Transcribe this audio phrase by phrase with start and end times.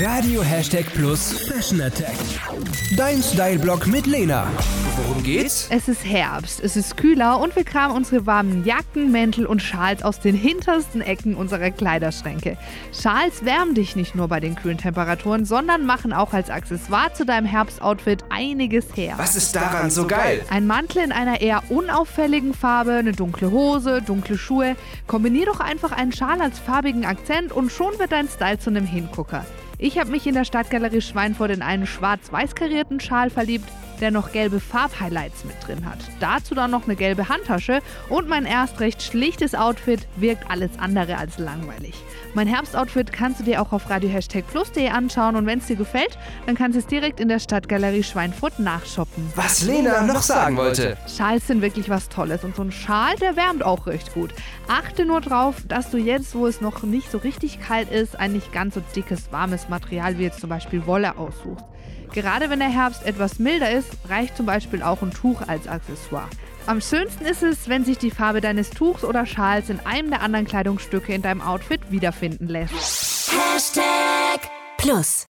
[0.00, 2.16] Radio Hashtag Plus Fashion Attack.
[2.96, 4.46] Dein Style-Blog mit Lena.
[4.96, 5.68] Worum geht's?
[5.70, 10.02] Es ist Herbst, es ist kühler und wir kramen unsere warmen Jacken, Mäntel und Schals
[10.02, 12.56] aus den hintersten Ecken unserer Kleiderschränke.
[12.98, 17.26] Schals wärmen dich nicht nur bei den kühlen Temperaturen, sondern machen auch als Accessoire zu
[17.26, 19.14] deinem Herbstoutfit einiges her.
[19.18, 20.42] Was ist daran so geil?
[20.48, 24.74] Ein Mantel in einer eher unauffälligen Farbe, eine dunkle Hose, dunkle Schuhe.
[25.06, 28.86] Kombinier doch einfach einen Schal als farbigen Akzent und schon wird dein Style zu einem
[28.86, 29.44] Hingucker.
[29.84, 33.68] Ich habe mich in der Stadtgalerie Schweinfurt in einen schwarz-weiß karierten Schal verliebt,
[34.02, 35.98] der noch gelbe Farbhighlights mit drin hat.
[36.20, 37.80] Dazu dann noch eine gelbe Handtasche
[38.10, 41.94] und mein erst recht schlichtes Outfit wirkt alles andere als langweilig.
[42.34, 46.56] Mein Herbstoutfit kannst du dir auch auf radio-plus.de anschauen und wenn es dir gefällt, dann
[46.56, 49.32] kannst du es direkt in der Stadtgalerie Schweinfurt nachshoppen.
[49.36, 50.96] Was Lena noch sagen wollte.
[51.06, 54.30] Schals sind wirklich was Tolles und so ein Schal, der wärmt auch recht gut.
[54.66, 58.32] Achte nur drauf, dass du jetzt, wo es noch nicht so richtig kalt ist, ein
[58.32, 61.64] nicht ganz so dickes, warmes Material wie jetzt zum Beispiel Wolle aussuchst.
[62.12, 66.28] Gerade wenn der Herbst etwas milder ist, reicht zum Beispiel auch ein Tuch als Accessoire.
[66.66, 70.22] Am schönsten ist es, wenn sich die Farbe deines Tuchs oder Schals in einem der
[70.22, 73.32] anderen Kleidungsstücke in deinem Outfit wiederfinden lässt.
[73.32, 74.40] Hashtag
[74.78, 75.20] Plus.